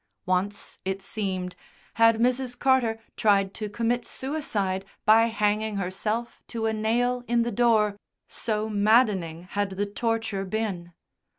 Once, 0.25 0.79
it 0.83 0.99
seemed, 0.99 1.55
had 1.93 2.15
Mrs. 2.15 2.57
Carter 2.57 2.99
tried 3.17 3.53
to 3.53 3.69
commit 3.69 4.03
suicide 4.03 4.83
by 5.05 5.27
hanging 5.27 5.75
herself 5.75 6.41
to 6.47 6.65
a 6.65 6.73
nail 6.73 7.23
in 7.27 7.45
a 7.45 7.51
door, 7.51 7.97
so 8.27 8.67
maddening 8.67 9.43
had 9.43 9.69
the 9.69 9.85
torture 9.85 10.43
been. 10.43 10.93